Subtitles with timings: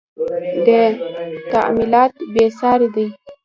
[0.65, 0.81] •دا
[1.51, 3.05] تعاملات بې ساري دي.